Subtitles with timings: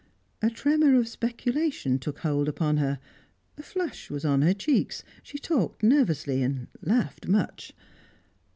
[0.41, 2.97] A tremor of speculation took hold upon her;
[3.55, 6.43] a flush was on her cheeks, she talked nervously,
[6.81, 7.71] laughed much.